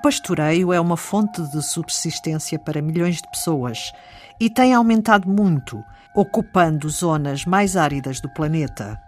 pastoreio 0.00 0.72
é 0.72 0.80
uma 0.80 0.96
fonte 0.96 1.42
de 1.50 1.62
subsistência 1.62 2.58
para 2.58 2.80
milhões 2.80 3.16
de 3.16 3.30
pessoas 3.30 3.92
e 4.40 4.48
tem 4.48 4.72
aumentado 4.72 5.28
muito, 5.28 5.82
ocupando 6.14 6.88
zonas 6.88 7.44
mais 7.44 7.76
áridas 7.76 8.20
do 8.20 8.28
planeta. 8.28 8.98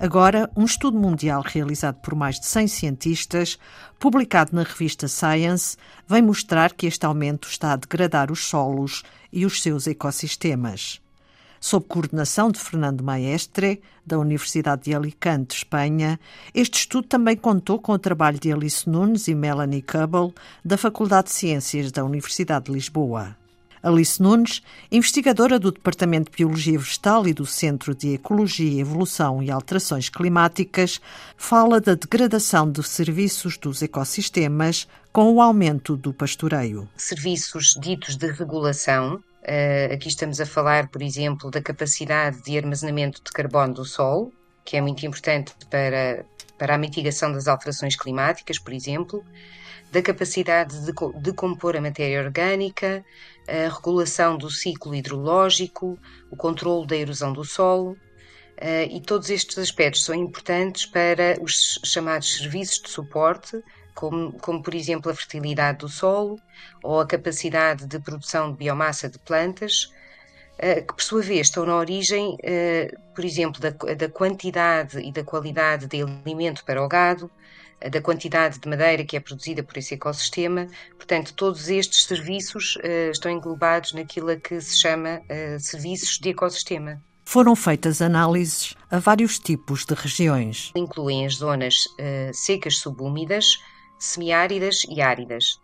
Agora, 0.00 0.50
um 0.56 0.64
estudo 0.64 0.98
mundial 0.98 1.42
realizado 1.42 1.96
por 1.96 2.14
mais 2.14 2.40
de 2.40 2.46
100 2.46 2.68
cientistas, 2.68 3.58
publicado 4.00 4.54
na 4.54 4.62
revista 4.62 5.06
Science, 5.06 5.76
vem 6.08 6.22
mostrar 6.22 6.72
que 6.72 6.86
este 6.86 7.04
aumento 7.04 7.46
está 7.46 7.72
a 7.72 7.76
degradar 7.76 8.32
os 8.32 8.44
solos 8.46 9.02
e 9.32 9.44
os 9.44 9.62
seus 9.62 9.86
ecossistemas. 9.86 11.01
Sob 11.62 11.86
coordenação 11.86 12.50
de 12.50 12.58
Fernando 12.58 13.04
Maestre, 13.04 13.80
da 14.04 14.18
Universidade 14.18 14.82
de 14.82 14.94
Alicante, 14.96 15.58
Espanha, 15.58 16.18
este 16.52 16.80
estudo 16.80 17.06
também 17.06 17.36
contou 17.36 17.78
com 17.78 17.92
o 17.92 17.98
trabalho 18.00 18.36
de 18.36 18.52
Alice 18.52 18.90
Nunes 18.90 19.28
e 19.28 19.34
Melanie 19.34 19.80
Cubble, 19.80 20.34
da 20.64 20.76
Faculdade 20.76 21.28
de 21.28 21.34
Ciências 21.34 21.92
da 21.92 22.04
Universidade 22.04 22.64
de 22.64 22.72
Lisboa. 22.72 23.36
Alice 23.80 24.20
Nunes, 24.20 24.60
investigadora 24.90 25.56
do 25.56 25.70
Departamento 25.70 26.32
de 26.32 26.36
Biologia 26.36 26.76
Vegetal 26.76 27.28
e 27.28 27.32
do 27.32 27.46
Centro 27.46 27.94
de 27.94 28.14
Ecologia, 28.14 28.80
Evolução 28.80 29.40
e 29.40 29.48
Alterações 29.48 30.08
Climáticas, 30.08 31.00
fala 31.36 31.80
da 31.80 31.94
degradação 31.94 32.68
de 32.68 32.82
serviços 32.82 33.56
dos 33.56 33.82
ecossistemas 33.82 34.88
com 35.12 35.32
o 35.32 35.40
aumento 35.40 35.96
do 35.96 36.12
pastoreio. 36.12 36.88
Serviços 36.96 37.76
ditos 37.80 38.16
de 38.16 38.32
regulação. 38.32 39.22
Uh, 39.42 39.92
aqui 39.92 40.08
estamos 40.08 40.40
a 40.40 40.46
falar, 40.46 40.88
por 40.88 41.02
exemplo, 41.02 41.50
da 41.50 41.60
capacidade 41.60 42.42
de 42.42 42.56
armazenamento 42.56 43.20
de 43.24 43.30
carbono 43.32 43.74
do 43.74 43.84
solo, 43.84 44.32
que 44.64 44.76
é 44.76 44.80
muito 44.80 45.04
importante 45.04 45.52
para, 45.68 46.24
para 46.56 46.76
a 46.76 46.78
mitigação 46.78 47.32
das 47.32 47.48
alterações 47.48 47.96
climáticas, 47.96 48.58
por 48.58 48.72
exemplo 48.72 49.24
da 49.92 50.00
capacidade 50.00 50.74
de, 50.86 50.92
de 51.20 51.32
compor 51.34 51.76
a 51.76 51.80
matéria 51.80 52.22
orgânica, 52.22 53.04
a 53.46 53.68
regulação 53.68 54.38
do 54.38 54.50
ciclo 54.50 54.94
hidrológico, 54.94 55.98
o 56.30 56.36
controle 56.36 56.86
da 56.86 56.96
erosão 56.96 57.32
do 57.32 57.44
solo. 57.44 57.90
Uh, 58.58 58.88
e 58.90 59.00
todos 59.00 59.28
estes 59.28 59.58
aspectos 59.58 60.04
são 60.04 60.14
importantes 60.14 60.86
para 60.86 61.36
os 61.42 61.78
chamados 61.84 62.36
serviços 62.36 62.80
de 62.80 62.88
suporte, 62.88 63.62
como, 63.94 64.32
como, 64.34 64.62
por 64.62 64.74
exemplo 64.74 65.10
a 65.10 65.14
fertilidade 65.14 65.78
do 65.78 65.88
solo 65.88 66.38
ou 66.82 67.00
a 67.00 67.06
capacidade 67.06 67.86
de 67.86 67.98
produção 67.98 68.50
de 68.50 68.58
biomassa 68.58 69.08
de 69.08 69.18
plantas, 69.18 69.92
uh, 70.58 70.86
que 70.86 70.94
por 70.94 71.02
sua 71.02 71.22
vez 71.22 71.48
estão 71.48 71.64
na 71.66 71.76
origem, 71.76 72.34
uh, 72.34 73.14
por 73.14 73.24
exemplo, 73.24 73.60
da, 73.60 73.70
da 73.70 74.08
quantidade 74.08 74.98
e 74.98 75.12
da 75.12 75.24
qualidade 75.24 75.86
de 75.86 76.02
alimento 76.02 76.64
para 76.64 76.82
o 76.82 76.88
gado, 76.88 77.30
da 77.90 78.00
quantidade 78.00 78.58
de 78.58 78.68
madeira 78.68 79.04
que 79.04 79.16
é 79.16 79.20
produzida 79.20 79.62
por 79.62 79.76
esse 79.76 79.94
ecossistema. 79.94 80.66
Portanto, 80.96 81.34
todos 81.34 81.68
estes 81.68 82.04
serviços 82.04 82.76
uh, 82.76 83.10
estão 83.10 83.30
englobados 83.30 83.92
naquilo 83.92 84.30
a 84.30 84.36
que 84.36 84.60
se 84.60 84.78
chama 84.78 85.20
uh, 85.20 85.60
serviços 85.60 86.18
de 86.18 86.30
ecossistema. 86.30 87.02
Foram 87.24 87.54
feitas 87.54 88.02
análises 88.02 88.74
a 88.90 88.98
vários 88.98 89.38
tipos 89.38 89.84
de 89.84 89.94
regiões. 89.94 90.72
Incluem 90.76 91.24
as 91.24 91.36
zonas 91.36 91.86
uh, 91.86 92.32
secas 92.32 92.78
subúmidas, 92.78 93.58
semiáridas 94.02 94.84
e 94.88 95.00
áridas. 95.00 95.60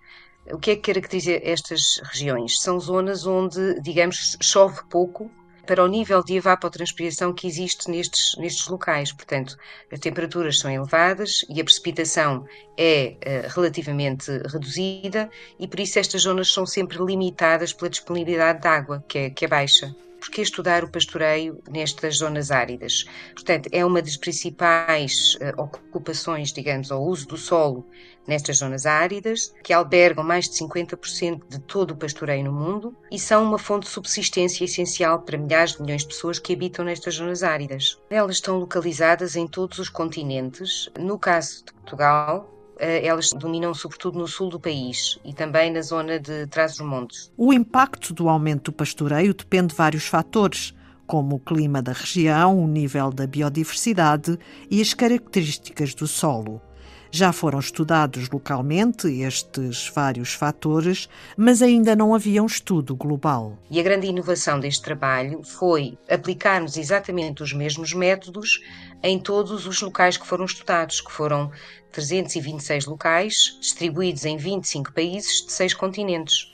O 0.50 0.58
que 0.58 0.70
é 0.70 0.76
que 0.76 0.92
caracteriza 0.92 1.38
estas 1.42 2.00
regiões? 2.04 2.60
São 2.60 2.80
zonas 2.80 3.26
onde, 3.26 3.80
digamos, 3.82 4.36
chove 4.40 4.80
pouco 4.88 5.30
para 5.66 5.84
o 5.84 5.86
nível 5.86 6.24
de 6.24 6.36
evapotranspiração 6.36 7.34
que 7.34 7.46
existe 7.46 7.90
nestes, 7.90 8.34
nestes 8.38 8.66
locais. 8.68 9.12
Portanto, 9.12 9.54
as 9.92 10.00
temperaturas 10.00 10.58
são 10.58 10.70
elevadas 10.70 11.44
e 11.50 11.60
a 11.60 11.64
precipitação 11.64 12.46
é 12.78 13.16
uh, 13.16 13.54
relativamente 13.54 14.30
reduzida 14.50 15.28
e 15.58 15.68
por 15.68 15.78
isso 15.80 15.98
estas 15.98 16.22
zonas 16.22 16.50
são 16.50 16.64
sempre 16.64 16.96
limitadas 17.04 17.74
pela 17.74 17.90
disponibilidade 17.90 18.62
de 18.62 18.68
água, 18.68 19.04
que 19.06 19.18
é, 19.18 19.30
que 19.30 19.44
é 19.44 19.48
baixa 19.48 19.94
porque 20.18 20.42
estudar 20.42 20.84
o 20.84 20.90
pastoreio 20.90 21.60
nestas 21.70 22.18
zonas 22.18 22.50
áridas? 22.50 23.04
Portanto, 23.34 23.68
é 23.72 23.84
uma 23.84 24.02
das 24.02 24.16
principais 24.16 25.36
uh, 25.36 25.62
ocupações, 25.62 26.52
digamos, 26.52 26.90
ao 26.90 27.02
uso 27.02 27.26
do 27.26 27.36
solo 27.36 27.86
nestas 28.26 28.58
zonas 28.58 28.84
áridas, 28.84 29.54
que 29.64 29.72
albergam 29.72 30.22
mais 30.22 30.48
de 30.48 30.56
50% 30.56 31.48
de 31.48 31.58
todo 31.60 31.92
o 31.92 31.96
pastoreio 31.96 32.44
no 32.44 32.52
mundo 32.52 32.94
e 33.10 33.18
são 33.18 33.42
uma 33.42 33.58
fonte 33.58 33.84
de 33.84 33.90
subsistência 33.90 34.64
essencial 34.64 35.22
para 35.22 35.38
milhares 35.38 35.72
de 35.72 35.82
milhões 35.82 36.02
de 36.02 36.08
pessoas 36.08 36.38
que 36.38 36.52
habitam 36.52 36.84
nestas 36.84 37.14
zonas 37.14 37.42
áridas. 37.42 37.98
Elas 38.10 38.36
estão 38.36 38.58
localizadas 38.58 39.34
em 39.34 39.46
todos 39.46 39.78
os 39.78 39.88
continentes. 39.88 40.90
No 40.98 41.18
caso 41.18 41.64
de 41.64 41.72
Portugal, 41.72 42.50
eh, 42.52 42.57
elas 42.78 43.32
dominam 43.32 43.74
sobretudo 43.74 44.18
no 44.18 44.26
sul 44.26 44.48
do 44.48 44.60
país 44.60 45.18
e 45.24 45.32
também 45.32 45.72
na 45.72 45.82
zona 45.82 46.18
de 46.18 46.46
Trás-os-Montes. 46.46 47.30
O 47.36 47.52
impacto 47.52 48.14
do 48.14 48.28
aumento 48.28 48.70
do 48.70 48.72
pastoreio 48.72 49.34
depende 49.34 49.68
de 49.68 49.74
vários 49.74 50.06
fatores, 50.06 50.74
como 51.06 51.36
o 51.36 51.40
clima 51.40 51.80
da 51.82 51.92
região, 51.92 52.62
o 52.62 52.68
nível 52.68 53.10
da 53.10 53.26
biodiversidade 53.26 54.38
e 54.70 54.80
as 54.80 54.92
características 54.94 55.94
do 55.94 56.06
solo. 56.06 56.60
Já 57.10 57.32
foram 57.32 57.58
estudados 57.58 58.28
localmente 58.28 59.08
estes 59.08 59.90
vários 59.94 60.34
fatores, 60.34 61.08
mas 61.36 61.62
ainda 61.62 61.96
não 61.96 62.14
havia 62.14 62.42
um 62.42 62.46
estudo 62.46 62.94
global. 62.94 63.58
E 63.70 63.80
a 63.80 63.82
grande 63.82 64.06
inovação 64.06 64.60
deste 64.60 64.82
trabalho 64.82 65.42
foi 65.42 65.96
aplicarmos 66.08 66.76
exatamente 66.76 67.42
os 67.42 67.52
mesmos 67.52 67.94
métodos 67.94 68.60
em 69.02 69.18
todos 69.18 69.66
os 69.66 69.80
locais 69.80 70.18
que 70.18 70.26
foram 70.26 70.44
estudados, 70.44 71.00
que 71.00 71.10
foram 71.10 71.50
326 71.92 72.86
locais, 72.86 73.56
distribuídos 73.60 74.24
em 74.26 74.36
25 74.36 74.92
países 74.92 75.46
de 75.46 75.52
seis 75.52 75.72
continentes. 75.72 76.52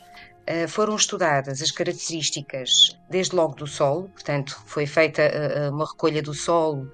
Uh, 0.48 0.69
foram 0.69 0.94
estudadas 0.94 1.62
as 1.62 1.70
características, 1.70 2.98
desde 3.09 3.34
logo 3.34 3.54
do 3.54 3.66
solo, 3.66 4.10
portanto, 4.10 4.62
foi 4.66 4.84
feita 4.87 5.22
uh, 5.22 5.75
uma 5.75 5.87
recolha 5.87 6.22
do 6.22 6.34
solo 6.34 6.93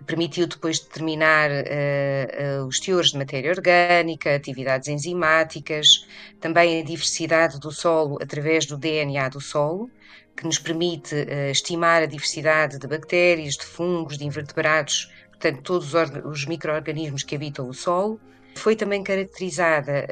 que 0.00 0.04
permitiu 0.04 0.46
depois 0.46 0.80
determinar 0.80 1.50
uh, 1.50 2.66
os 2.66 2.80
teores 2.80 3.10
de 3.10 3.18
matéria 3.18 3.50
orgânica, 3.50 4.34
atividades 4.34 4.88
enzimáticas, 4.88 6.06
também 6.40 6.80
a 6.80 6.84
diversidade 6.84 7.60
do 7.60 7.70
solo 7.70 8.18
através 8.20 8.64
do 8.64 8.78
DNA 8.78 9.28
do 9.28 9.40
solo, 9.40 9.90
que 10.34 10.44
nos 10.44 10.58
permite 10.58 11.14
estimar 11.50 12.02
a 12.02 12.06
diversidade 12.06 12.78
de 12.78 12.86
bactérias, 12.86 13.56
de 13.56 13.66
fungos, 13.66 14.16
de 14.16 14.24
invertebrados 14.24 15.10
portanto, 15.40 15.62
todos 15.62 15.94
os 16.24 16.44
micro-organismos 16.44 17.22
que 17.22 17.34
habitam 17.34 17.68
o 17.68 17.74
solo. 17.74 18.20
Foi 18.56 18.76
também 18.76 19.02
caracterizada 19.02 20.06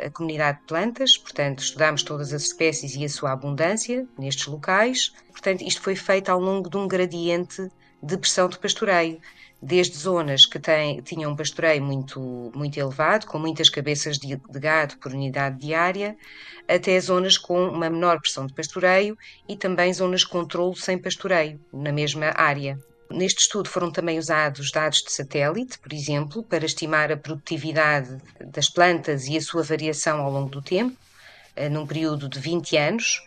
a, 0.00 0.06
a 0.06 0.10
comunidade 0.10 0.58
de 0.58 0.66
plantas, 0.66 1.16
portanto, 1.16 1.60
estudámos 1.60 2.02
todas 2.02 2.32
as 2.32 2.42
espécies 2.42 2.96
e 2.96 3.04
a 3.04 3.08
sua 3.08 3.32
abundância 3.32 4.06
nestes 4.18 4.46
locais. 4.46 5.12
Portanto, 5.30 5.62
isto 5.62 5.80
foi 5.80 5.94
feito 5.94 6.30
ao 6.30 6.40
longo 6.40 6.68
de 6.68 6.76
um 6.76 6.88
gradiente 6.88 7.70
de 8.02 8.16
pressão 8.16 8.48
de 8.48 8.58
pastoreio, 8.58 9.20
desde 9.62 9.96
zonas 9.96 10.46
que 10.46 10.58
têm, 10.58 11.02
tinham 11.02 11.32
um 11.32 11.36
pastoreio 11.36 11.82
muito, 11.82 12.50
muito 12.54 12.78
elevado, 12.78 13.26
com 13.26 13.38
muitas 13.38 13.68
cabeças 13.68 14.18
de, 14.18 14.36
de 14.36 14.58
gado 14.58 14.96
por 14.96 15.12
unidade 15.12 15.58
diária, 15.58 16.16
até 16.66 16.98
zonas 16.98 17.36
com 17.36 17.68
uma 17.68 17.90
menor 17.90 18.20
pressão 18.20 18.46
de 18.46 18.54
pastoreio 18.54 19.16
e 19.48 19.56
também 19.56 19.92
zonas 19.92 20.20
de 20.20 20.28
controlo 20.28 20.74
sem 20.74 20.96
pastoreio, 20.96 21.60
na 21.72 21.92
mesma 21.92 22.32
área. 22.34 22.78
Neste 23.10 23.42
estudo 23.42 23.68
foram 23.68 23.90
também 23.90 24.18
usados 24.18 24.70
dados 24.70 25.02
de 25.02 25.12
satélite, 25.12 25.78
por 25.80 25.92
exemplo, 25.92 26.44
para 26.44 26.64
estimar 26.64 27.10
a 27.10 27.16
produtividade 27.16 28.18
das 28.40 28.70
plantas 28.70 29.26
e 29.26 29.36
a 29.36 29.40
sua 29.40 29.64
variação 29.64 30.20
ao 30.20 30.30
longo 30.30 30.48
do 30.48 30.62
tempo, 30.62 30.96
eh, 31.56 31.68
num 31.68 31.84
período 31.84 32.28
de 32.28 32.38
20 32.38 32.76
anos, 32.76 33.20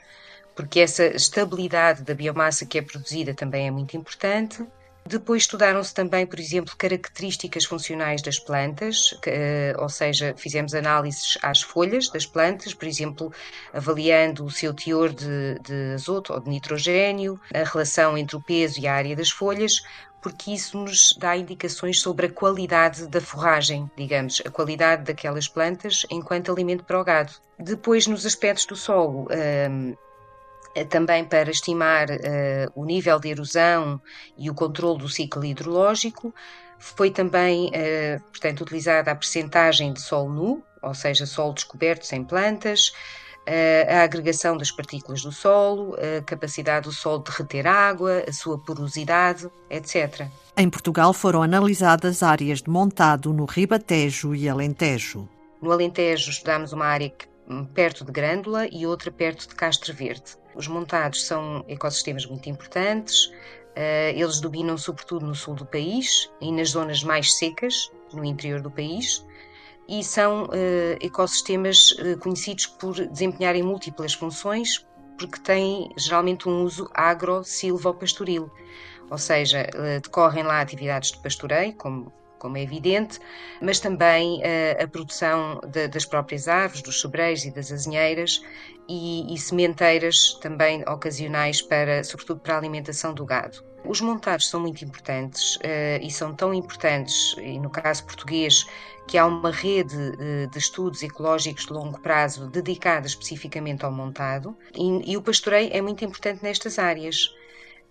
porque 0.56 0.80
essa 0.80 1.06
estabilidade 1.06 2.04
da 2.04 2.14
biomassa 2.14 2.66
que 2.66 2.78
é 2.78 2.82
produzida 2.82 3.34
também 3.34 3.68
é 3.68 3.72
muito 3.72 3.98
importante. 3.98 4.66
Depois 5.06 5.44
estudaram-se 5.44 5.94
também, 5.94 6.26
por 6.26 6.40
exemplo, 6.40 6.74
características 6.78 7.66
funcionais 7.66 8.22
das 8.22 8.40
plantas, 8.40 9.14
que, 9.22 9.30
eh, 9.30 9.76
ou 9.78 9.90
seja, 9.90 10.34
fizemos 10.38 10.74
análises 10.74 11.38
às 11.42 11.62
folhas 11.62 12.08
das 12.08 12.26
plantas, 12.26 12.74
por 12.74 12.88
exemplo, 12.88 13.34
avaliando 13.74 14.46
o 14.46 14.52
seu 14.52 14.74
teor 14.74 15.10
de, 15.12 15.60
de 15.60 15.94
azoto 15.94 16.32
ou 16.32 16.40
de 16.40 16.50
nitrogênio, 16.50 17.38
a 17.54 17.64
relação 17.64 18.18
entre 18.18 18.38
o 18.38 18.42
peso 18.42 18.80
e 18.80 18.88
a 18.88 18.94
área 18.94 19.14
das 19.14 19.30
folhas, 19.30 19.82
porque 20.22 20.52
isso 20.52 20.78
nos 20.78 21.14
dá 21.18 21.36
indicações 21.36 22.00
sobre 22.00 22.28
a 22.28 22.32
qualidade 22.32 23.06
da 23.08 23.20
forragem, 23.20 23.92
digamos, 23.98 24.42
a 24.46 24.50
qualidade 24.50 25.04
daquelas 25.04 25.50
plantas 25.50 26.06
enquanto 26.10 26.50
alimento 26.50 26.86
para 26.86 27.02
o 27.02 27.04
gado. 27.04 27.34
Depois, 27.60 28.08
nos 28.08 28.26
aspectos 28.26 28.66
do 28.66 28.76
solo, 28.78 29.24
hum, 29.24 29.28
eh, 29.30 29.98
também 30.90 31.24
para 31.24 31.52
estimar 31.52 32.10
uh, 32.10 32.72
o 32.74 32.86
nível 32.86 33.20
de 33.20 33.30
erosão 33.30 34.02
e 34.38 34.50
o 34.50 34.56
controle 34.56 35.00
do 35.00 35.10
ciclo 35.10 35.46
hidrológico. 35.46 36.34
Foi 36.80 37.12
também, 37.12 37.68
uh, 37.68 38.20
portanto, 38.32 38.62
utilizada 38.62 39.12
a 39.12 39.16
percentagem 39.16 39.94
de 39.94 40.02
solo 40.02 40.34
nu, 40.34 40.64
ou 40.82 40.94
seja, 40.94 41.26
solo 41.26 41.54
descoberto 41.54 42.06
sem 42.06 42.24
plantas, 42.24 42.92
uh, 43.48 43.94
a 44.00 44.04
agregação 44.04 44.58
das 44.58 44.72
partículas 44.72 45.22
do 45.22 45.32
solo, 45.32 45.96
a 45.96 46.24
capacidade 46.24 46.88
do 46.88 46.92
solo 46.92 47.24
de 47.24 47.32
reter 47.32 47.68
água, 47.68 48.24
a 48.28 48.34
sua 48.34 48.58
porosidade, 48.58 49.50
etc. 49.70 50.28
Em 50.58 50.70
Portugal 50.70 51.14
foram 51.14 51.44
analisadas 51.44 52.24
áreas 52.24 52.62
de 52.62 52.70
montado 52.70 53.32
no 53.32 53.46
Ribatejo 53.46 54.34
e 54.34 54.50
Alentejo. 54.50 55.30
No 55.62 55.72
Alentejo 55.72 56.32
estudámos 56.32 56.74
uma 56.74 56.86
área 56.86 57.10
que, 57.10 57.28
hum, 57.48 57.64
perto 57.64 58.04
de 58.04 58.12
Grândola 58.12 58.68
e 58.72 58.86
outra 58.86 59.12
perto 59.12 59.48
de 59.48 59.56
Castro 59.56 59.94
Verde. 59.94 60.43
Os 60.56 60.68
montados 60.68 61.26
são 61.26 61.64
ecossistemas 61.68 62.26
muito 62.26 62.50
importantes, 62.50 63.26
uh, 63.26 64.14
eles 64.16 64.40
dominam 64.40 64.78
sobretudo 64.78 65.26
no 65.26 65.36
sul 65.36 65.56
do 65.56 65.66
país 65.66 66.30
e 66.40 66.52
nas 66.52 66.70
zonas 66.70 67.04
mais 67.04 67.34
secas, 67.34 67.92
no 68.14 68.24
interior 68.24 68.62
do 68.62 68.70
país, 68.70 69.26
e 69.88 70.04
são 70.04 70.46
uh, 70.46 70.50
ecossistemas 71.02 71.92
uh, 71.92 72.18
conhecidos 72.20 72.68
por 72.68 72.94
desempenharem 72.94 73.64
múltiplas 73.64 74.14
funções, 74.14 74.86
porque 75.18 75.40
têm 75.40 75.92
geralmente 75.98 76.48
um 76.48 76.64
uso 76.64 76.90
agro-silvopastoril, 76.94 78.52
ou 79.10 79.18
seja, 79.18 79.68
decorrem 80.02 80.44
lá 80.44 80.60
atividades 80.60 81.12
de 81.12 81.22
pastoreio, 81.22 81.76
como 81.76 82.12
como 82.44 82.58
é 82.58 82.62
evidente, 82.62 83.20
mas 83.62 83.80
também 83.80 84.42
uh, 84.42 84.84
a 84.84 84.88
produção 84.88 85.62
de, 85.66 85.88
das 85.88 86.06
próprias 86.06 86.50
árvores, 86.50 86.82
dos 86.82 87.00
sobreiros 87.00 87.46
e 87.46 87.52
das 87.52 87.72
azinheiras 87.72 88.44
e, 88.90 89.34
e, 89.34 89.38
sementeiras 89.38 90.34
também 90.42 90.84
ocasionais 90.84 91.62
para, 91.62 92.04
sobretudo 92.04 92.42
para 92.42 92.56
a 92.56 92.58
alimentação 92.58 93.14
do 93.14 93.26
gado. 93.26 93.64
Os 93.86 94.02
montados 94.02 94.50
são 94.50 94.60
muito 94.60 94.84
importantes 94.84 95.56
uh, 95.56 96.02
e 96.02 96.12
são 96.12 96.36
tão 96.36 96.54
importantes, 96.54 97.34
e 97.38 97.58
no 97.60 97.70
caso 97.70 98.04
português, 98.04 98.66
que 99.08 99.18
há 99.18 99.26
uma 99.26 99.50
rede 99.50 99.96
uh, 99.96 100.50
de 100.52 100.58
estudos 100.58 101.02
ecológicos 101.02 101.66
de 101.66 101.72
longo 101.72 102.02
prazo 102.02 102.50
dedicada 102.50 103.08
especificamente 103.08 103.86
ao 103.86 103.92
montado, 103.92 104.54
e, 104.76 105.14
e 105.14 105.16
o 105.16 105.22
pastoreio 105.22 105.70
é 105.72 105.82
muito 105.82 106.04
importante 106.04 106.44
nestas 106.44 106.78
áreas. 106.78 107.34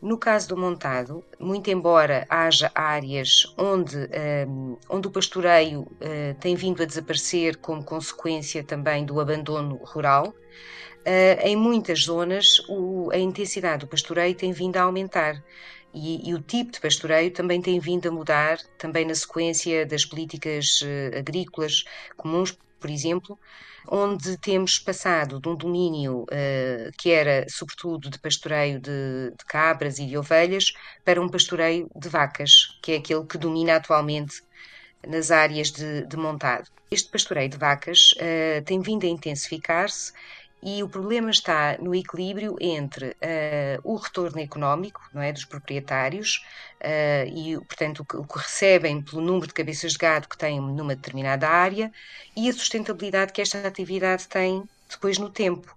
No 0.02 0.19
caso 0.19 0.49
do 0.49 0.56
montado, 0.56 1.25
muito 1.38 1.70
embora 1.70 2.26
haja 2.28 2.72
áreas 2.75 3.54
onde, 3.56 3.96
um, 4.49 4.76
onde 4.90 5.06
o 5.06 5.10
pastoreio 5.12 5.82
uh, 5.82 6.34
tem 6.40 6.56
vindo 6.56 6.82
a 6.82 6.84
desaparecer 6.84 7.56
como 7.58 7.84
consequência 7.84 8.64
também 8.64 9.04
do 9.04 9.20
abandono 9.20 9.76
rural, 9.76 10.31
uh, 10.31 11.46
em 11.46 11.54
muitas 11.54 12.02
zonas 12.02 12.58
o, 12.69 13.10
a 13.12 13.16
intensidade 13.16 13.87
do 13.87 13.87
pastoreio 13.87 14.34
tem 14.34 14.50
vindo 14.50 14.76
a 14.76 14.82
aumentar. 14.82 15.40
E, 15.94 16.31
e, 16.31 16.35
o 16.35 16.41
tipo 16.41 16.73
de 16.73 16.81
pastoreio 16.81 17.31
também 17.31 17.61
tem 17.61 17.79
vindo 17.79 18.09
a 18.09 18.12
mudar, 18.12 18.59
também 18.79 19.05
na 19.05 19.15
sequência 19.15 19.85
das 19.85 20.05
políticas 20.05 20.81
uh, 20.83 21.19
agrícolas 21.19 21.85
comuns, 22.17 22.56
por 22.81 22.91
exemplo, 22.91 23.39
onde 23.89 24.37
temos 24.39 24.79
passado 24.79 25.41
de 25.41 25.49
um 25.49 25.55
domínio 25.55 26.23
uh, 26.23 26.93
que 26.99 27.11
era 27.11 27.47
sobretudo 27.49 28.09
de 28.09 28.19
pastoreio 28.19 28.81
de, 28.81 29.31
de, 29.31 29.44
cabras 29.47 29.99
e 29.99 30.06
de 30.06 30.17
ovelhas 30.17 30.73
para 31.05 31.21
um 31.21 31.29
pastoreio 31.29 31.91
de 31.94 32.09
vacas, 32.09 32.79
que 32.83 32.93
é 32.93 32.97
aquele 32.97 33.25
que 33.27 33.39
domina 33.39 33.77
atualmente 33.77 34.43
nas 35.06 35.31
áreas 35.31 35.71
de, 35.71 36.06
de 36.06 36.17
montado. 36.17 36.69
Este 36.91 37.11
pastoreio 37.11 37.49
de 37.49 37.56
vacas 37.56 38.12
uh, 38.12 38.62
tem 38.65 38.81
vindo 38.81 39.05
a 39.05 39.09
intensificar-se 39.09 40.12
e 40.62 40.82
o 40.82 40.88
problema 40.88 41.31
está 41.31 41.76
no 41.79 41.93
equilíbrio 41.93 42.56
entre 42.61 43.09
uh, 43.11 43.81
o 43.82 43.97
retorno 43.97 44.41
económico 44.41 45.03
não 45.12 45.20
é, 45.20 45.32
dos 45.32 45.44
proprietários 45.44 46.44
uh, 46.81 47.29
e, 47.29 47.56
portanto, 47.56 48.00
o 48.00 48.05
que, 48.05 48.17
o 48.17 48.25
que, 48.25 48.38
recebem 48.38 49.03
pelo 49.03 49.20
número 49.20 49.49
de 49.49 49.55
cabeças 49.55 49.93
de 49.93 49.99
gado 49.99 50.29
que 50.29 50.38
têm 50.38 50.61
numa 50.61 50.94
determinada 50.94 51.49
área 51.49 51.93
e 52.37 52.49
a 52.49 52.53
sustentabilidade 52.53 53.32
que 53.32 53.43
esta 53.43 53.67
atividade 53.67 54.29
tem 54.29 54.62
depois 54.88 55.19
no 55.19 55.29
tempo. 55.29 55.76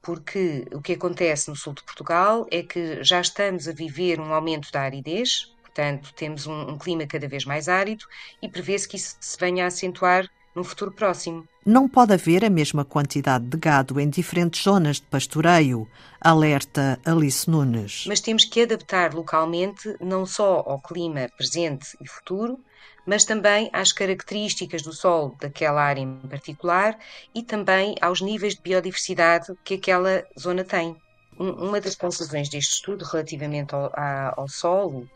Porque 0.00 0.66
o 0.72 0.80
que 0.80 0.92
acontece 0.92 1.48
no 1.48 1.56
sul 1.56 1.74
de 1.74 1.82
Portugal 1.82 2.46
é 2.50 2.62
que 2.62 3.02
já 3.02 3.20
estamos 3.20 3.66
a 3.66 3.72
viver 3.72 4.20
um 4.20 4.32
aumento 4.32 4.70
da 4.70 4.82
aridez, 4.82 5.52
portanto, 5.62 6.12
temos 6.14 6.46
um, 6.46 6.70
um 6.70 6.78
clima 6.78 7.06
cada 7.06 7.26
vez 7.26 7.44
mais 7.44 7.68
árido 7.68 8.04
e 8.40 8.48
prevê-se 8.48 8.88
que 8.88 8.96
isso 8.96 9.16
se 9.20 9.38
venha 9.38 9.64
a 9.64 9.68
acentuar 9.68 10.28
no 10.54 10.64
futuro 10.64 10.92
próximo. 10.92 11.46
Não 11.64 11.88
pode 11.88 12.12
haver 12.12 12.44
a 12.44 12.50
mesma 12.50 12.84
quantidade 12.84 13.44
de 13.44 13.56
gado 13.56 14.00
em 14.00 14.08
diferentes 14.08 14.62
zonas 14.62 14.96
de 14.96 15.02
pastoreio, 15.02 15.88
alerta 16.20 16.98
Alice 17.04 17.48
Nunes. 17.48 18.04
Mas 18.06 18.20
temos 18.20 18.44
que 18.44 18.62
adaptar 18.62 19.14
localmente 19.14 19.96
não 20.00 20.26
só 20.26 20.64
ao 20.66 20.80
clima 20.80 21.28
presente 21.36 21.96
e 22.00 22.08
futuro, 22.08 22.58
mas 23.06 23.24
também 23.24 23.68
às 23.72 23.92
características 23.92 24.82
do 24.82 24.92
solo 24.92 25.36
daquela 25.40 25.82
área 25.82 26.00
em 26.00 26.16
particular 26.28 26.98
e 27.34 27.42
também 27.42 27.94
aos 28.00 28.20
níveis 28.20 28.54
de 28.54 28.62
biodiversidade 28.62 29.54
que 29.64 29.74
aquela 29.74 30.24
zona 30.38 30.64
tem. 30.64 30.96
Uma 31.38 31.80
das 31.80 31.96
conclusões 31.96 32.48
deste 32.48 32.74
estudo 32.74 33.04
relativamente 33.04 33.74
ao, 33.74 33.90
ao 34.36 34.48
solo 34.48 35.08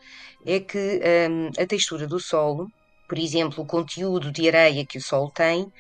é 0.45 0.61
que 0.61 1.01
um, 1.31 1.63
a 1.63 1.67
textura 1.67 2.07
do 2.07 2.19
solo 2.19 2.71
por 3.09 3.19
exemplo, 3.19 3.63
o 3.63 3.67
conteúdo 3.67 4.33
de 4.33 4.49
areia 4.49 4.87
que 4.87 4.99
o 4.99 5.03
solo 5.03 5.31
tem, 5.31 5.73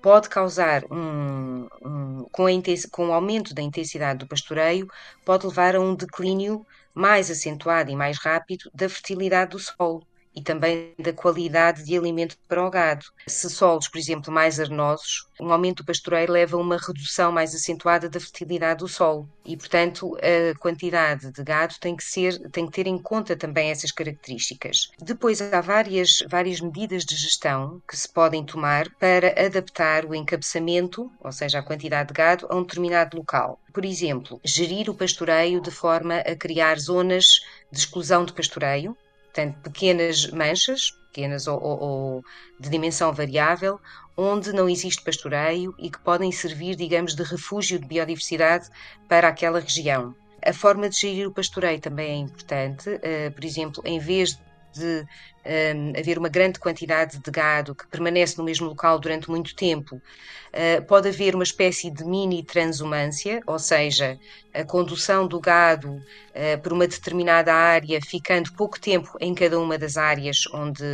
pode 0.00 0.28
causar 0.28 0.84
um, 0.90 1.68
um 1.82 2.24
com, 2.32 2.46
com 2.90 3.08
o 3.08 3.12
aumento 3.12 3.54
da 3.54 3.62
intensidade 3.62 4.20
do 4.20 4.26
pastoreio, 4.26 4.88
pode 5.24 5.46
levar 5.46 5.76
a 5.76 5.80
um 5.80 5.94
declínio 5.94 6.66
mais 6.94 7.30
acentuado 7.30 7.90
e 7.90 7.96
mais 7.96 8.18
rápido 8.18 8.70
da 8.74 8.88
fertilidade 8.88 9.52
do 9.52 9.58
solo 9.58 10.06
e 10.34 10.42
também 10.42 10.94
da 10.98 11.12
qualidade 11.12 11.84
de 11.84 11.96
alimento 11.96 12.36
para 12.48 12.64
o 12.66 12.70
gado. 12.70 13.04
Se 13.26 13.48
solos, 13.50 13.88
por 13.88 13.98
exemplo, 13.98 14.32
mais 14.32 14.58
arenosos, 14.58 15.26
um 15.40 15.52
aumento 15.52 15.82
do 15.82 15.86
pastoreio 15.86 16.30
leva 16.30 16.56
a 16.56 16.60
uma 16.60 16.76
redução 16.76 17.32
mais 17.32 17.54
acentuada 17.54 18.08
da 18.08 18.20
fertilidade 18.20 18.80
do 18.80 18.88
solo 18.88 19.28
e, 19.44 19.56
portanto, 19.56 20.16
a 20.16 20.58
quantidade 20.58 21.30
de 21.32 21.42
gado 21.42 21.74
tem 21.80 21.96
que 21.96 22.04
ser, 22.04 22.38
tem 22.50 22.66
que 22.66 22.72
ter 22.72 22.86
em 22.86 22.98
conta 22.98 23.36
também 23.36 23.70
essas 23.70 23.90
características. 23.90 24.90
Depois 25.00 25.42
há 25.42 25.60
várias, 25.60 26.22
várias 26.28 26.60
medidas 26.60 27.04
de 27.04 27.16
gestão 27.16 27.82
que 27.88 27.96
se 27.96 28.08
podem 28.08 28.44
tomar 28.44 28.88
para 28.98 29.34
adaptar 29.44 30.04
o 30.04 30.14
encabeçamento, 30.14 31.10
ou 31.20 31.32
seja, 31.32 31.58
a 31.58 31.62
quantidade 31.62 32.08
de 32.08 32.14
gado, 32.14 32.46
a 32.48 32.56
um 32.56 32.62
determinado 32.62 33.16
local. 33.16 33.60
Por 33.72 33.84
exemplo, 33.84 34.40
gerir 34.44 34.88
o 34.88 34.94
pastoreio 34.94 35.60
de 35.60 35.70
forma 35.70 36.18
a 36.18 36.36
criar 36.36 36.78
zonas 36.78 37.40
de 37.70 37.78
exclusão 37.78 38.24
de 38.24 38.32
pastoreio, 38.32 38.96
portanto, 39.32 39.58
pequenas 39.62 40.30
manchas, 40.30 40.90
pequenas 41.10 41.46
ou, 41.46 41.60
ou, 41.60 41.82
ou, 41.82 42.24
de 42.60 42.68
dimensão 42.68 43.12
variável, 43.12 43.80
onde 44.16 44.52
não 44.52 44.68
existe 44.68 45.02
pastoreio 45.02 45.74
e 45.78 45.90
que 45.90 45.98
podem 45.98 46.30
servir, 46.30 46.76
digamos, 46.76 47.14
de 47.14 47.22
refúgio 47.22 47.78
de 47.78 47.86
biodiversidade 47.86 48.68
para 49.08 49.28
aquela 49.28 49.58
região. 49.58 50.14
A 50.44 50.52
forma 50.52 50.88
de 50.88 50.96
gerir 50.96 51.26
o 51.26 51.32
pastoreio 51.32 51.80
também 51.80 52.10
é 52.10 52.16
importante. 52.16 52.90
Uh, 52.90 53.32
por 53.32 53.44
exemplo, 53.44 53.82
em 53.86 53.98
vez 53.98 54.38
de 54.72 55.06
um, 55.44 55.98
haver 55.98 56.18
uma 56.18 56.28
grande 56.28 56.58
quantidade 56.58 57.18
de 57.18 57.30
gado 57.30 57.74
que 57.74 57.86
permanece 57.86 58.38
no 58.38 58.44
mesmo 58.44 58.68
local 58.68 58.98
durante 58.98 59.30
muito 59.30 59.54
tempo, 59.54 59.96
uh, 59.96 60.82
pode 60.86 61.08
haver 61.08 61.34
uma 61.34 61.44
espécie 61.44 61.90
de 61.90 62.04
mini 62.04 62.42
transumância, 62.42 63.42
ou 63.46 63.58
seja, 63.58 64.18
a 64.54 64.64
condução 64.64 65.26
do 65.26 65.40
gado 65.40 65.90
uh, 65.90 66.60
por 66.62 66.72
uma 66.72 66.86
determinada 66.86 67.52
área, 67.52 68.00
ficando 68.00 68.52
pouco 68.52 68.80
tempo 68.80 69.16
em 69.20 69.34
cada 69.34 69.58
uma 69.58 69.76
das 69.76 69.96
áreas 69.96 70.44
onde, 70.52 70.84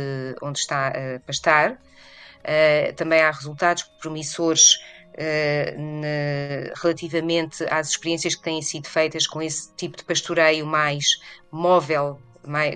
onde 0.41 0.59
está 0.59 0.89
a 0.89 1.19
pastar. 1.25 1.73
Uh, 1.73 2.93
também 2.95 3.21
há 3.21 3.31
resultados 3.31 3.83
promissores 4.01 4.77
relativamente 6.81 7.65
às 7.69 7.89
experiências 7.89 8.35
que 8.35 8.41
têm 8.41 8.61
sido 8.61 8.87
feitas 8.87 9.27
com 9.27 9.41
esse 9.41 9.69
tipo 9.75 9.97
de 9.97 10.05
pastoreio 10.05 10.65
mais 10.65 11.19
móvel 11.51 12.21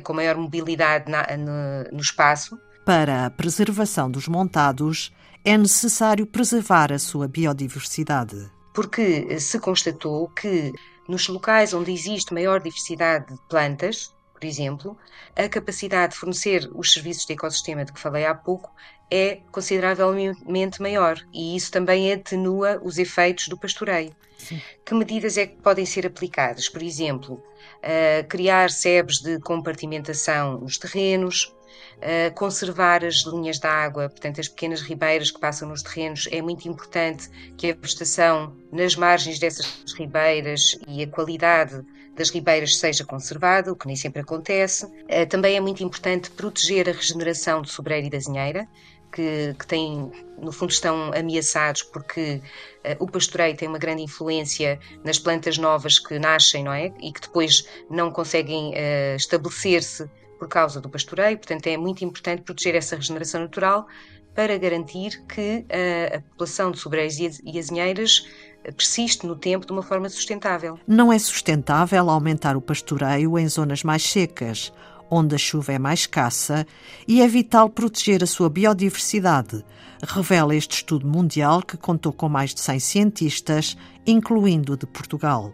com 0.03 0.13
maior 0.13 0.37
mobilidade 0.37 1.11
na, 1.11 1.25
no, 1.37 1.91
no 1.91 2.01
espaço. 2.01 2.57
Para 2.85 3.25
a 3.25 3.29
preservação 3.29 4.09
dos 4.09 4.27
montados, 4.27 5.11
é 5.45 5.57
necessário 5.57 6.25
preservar 6.25 6.91
a 6.91 6.99
sua 6.99 7.27
biodiversidade. 7.27 8.51
Porque 8.73 9.39
se 9.39 9.59
constatou 9.59 10.29
que 10.29 10.71
nos 11.07 11.27
locais 11.27 11.73
onde 11.73 11.91
existe 11.91 12.33
maior 12.33 12.61
diversidade 12.61 13.33
de 13.33 13.39
plantas, 13.49 14.13
por 14.43 14.47
exemplo, 14.47 14.97
a 15.37 15.47
capacidade 15.47 16.11
de 16.11 16.19
fornecer 16.19 16.69
os 16.75 16.91
serviços 16.91 17.25
de 17.25 17.31
ecossistema 17.31 17.85
de 17.85 17.93
que 17.93 17.99
falei 17.99 18.25
há 18.25 18.35
pouco 18.35 18.75
é 19.09 19.39
consideravelmente 19.53 20.81
maior 20.81 21.17
e 21.31 21.55
isso 21.55 21.71
também 21.71 22.11
atenua 22.11 22.77
os 22.83 22.97
efeitos 22.97 23.47
do 23.47 23.57
pastoreio. 23.57 24.13
Sim. 24.37 24.61
Que 24.85 24.93
medidas 24.93 25.37
é 25.37 25.47
que 25.47 25.55
podem 25.61 25.85
ser 25.85 26.05
aplicadas? 26.05 26.67
Por 26.67 26.83
exemplo, 26.83 27.35
uh, 27.35 28.27
criar 28.27 28.69
sebes 28.69 29.21
de 29.21 29.39
compartimentação 29.39 30.59
nos 30.59 30.77
terrenos, 30.77 31.55
uh, 31.97 32.33
conservar 32.35 33.03
as 33.03 33.25
linhas 33.25 33.59
de 33.59 33.67
água, 33.67 34.09
portanto, 34.09 34.39
as 34.39 34.47
pequenas 34.47 34.81
ribeiras 34.81 35.31
que 35.31 35.39
passam 35.39 35.69
nos 35.69 35.81
terrenos. 35.81 36.27
É 36.31 36.41
muito 36.41 36.67
importante 36.67 37.29
que 37.57 37.71
a 37.71 37.75
vegetação 37.75 38.55
nas 38.71 38.95
margens 38.95 39.39
dessas 39.39 39.83
ribeiras 39.97 40.77
e 40.87 41.03
a 41.03 41.07
qualidade 41.07 41.83
das 42.15 42.29
ribeiras 42.29 42.77
seja 42.77 43.03
conservada, 43.03 43.71
o 43.71 43.75
que 43.75 43.87
nem 43.87 43.95
sempre 43.95 44.21
acontece. 44.21 44.85
Uh, 44.85 45.27
também 45.29 45.55
é 45.55 45.59
muito 45.59 45.83
importante 45.83 46.29
proteger 46.31 46.89
a 46.89 46.91
regeneração 46.91 47.61
do 47.61 47.67
sobreiro 47.67 48.07
e 48.07 48.09
da 48.09 48.19
zinheira, 48.19 48.67
que, 49.13 49.55
que 49.57 49.67
têm, 49.67 50.11
no 50.39 50.51
fundo, 50.51 50.71
estão 50.71 51.11
ameaçados 51.13 51.83
porque 51.83 52.41
uh, 52.83 53.03
o 53.03 53.07
pastoreio 53.07 53.55
tem 53.55 53.67
uma 53.67 53.77
grande 53.77 54.01
influência 54.01 54.79
nas 55.03 55.19
plantas 55.19 55.57
novas 55.57 55.99
que 55.99 56.17
nascem, 56.17 56.63
não 56.63 56.73
é? 56.73 56.91
E 56.99 57.11
que 57.13 57.21
depois 57.21 57.67
não 57.89 58.11
conseguem 58.11 58.71
uh, 58.71 59.15
estabelecer-se 59.15 60.09
por 60.37 60.47
causa 60.47 60.81
do 60.81 60.89
pastoreio. 60.89 61.37
Portanto, 61.37 61.67
é 61.67 61.77
muito 61.77 62.03
importante 62.03 62.41
proteger 62.41 62.75
essa 62.75 62.95
regeneração 62.95 63.41
natural 63.41 63.87
para 64.33 64.57
garantir 64.57 65.23
que 65.27 65.65
a, 65.69 66.17
a 66.17 66.21
população 66.21 66.71
de 66.71 66.79
sobreiros 66.79 67.17
e 67.19 67.59
azinheiras 67.59 68.27
persiste 68.71 69.27
no 69.27 69.35
tempo 69.35 69.65
de 69.65 69.71
uma 69.71 69.83
forma 69.83 70.09
sustentável. 70.09 70.79
Não 70.87 71.11
é 71.11 71.19
sustentável 71.19 72.09
aumentar 72.09 72.55
o 72.55 72.61
pastoreio 72.61 73.37
em 73.37 73.47
zonas 73.47 73.83
mais 73.83 74.03
secas, 74.03 74.71
onde 75.09 75.35
a 75.35 75.37
chuva 75.37 75.73
é 75.73 75.79
mais 75.79 76.01
escassa, 76.01 76.65
e 77.07 77.21
é 77.21 77.27
vital 77.27 77.69
proteger 77.69 78.23
a 78.23 78.27
sua 78.27 78.49
biodiversidade, 78.49 79.63
revela 80.01 80.55
este 80.55 80.77
estudo 80.77 81.07
mundial 81.07 81.61
que 81.61 81.77
contou 81.77 82.11
com 82.11 82.27
mais 82.27 82.53
de 82.53 82.61
100 82.61 82.79
cientistas, 82.79 83.77
incluindo 84.05 84.75
de 84.75 84.85
Portugal. 84.85 85.53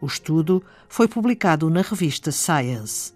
O 0.00 0.06
estudo 0.06 0.62
foi 0.88 1.08
publicado 1.08 1.68
na 1.68 1.82
revista 1.82 2.30
Science. 2.32 3.12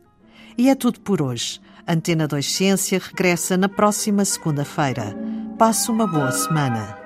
E 0.57 0.69
é 0.69 0.75
tudo 0.75 1.01
por 1.01 1.21
hoje. 1.21 1.61
Antena 1.87 2.27
2 2.27 2.47
Ciência 2.47 2.99
regressa 2.99 3.57
na 3.57 3.69
próxima 3.69 4.25
segunda-feira. 4.25 5.15
Passe 5.59 5.91
uma 5.91 6.07
boa 6.07 6.33
semana. 6.33 7.04